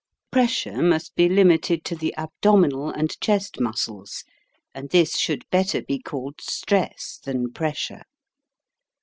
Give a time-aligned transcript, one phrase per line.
[0.31, 4.23] Pressure must be limited to the abdominal and chest muscles;
[4.73, 8.01] and this should better be called stress than pressure.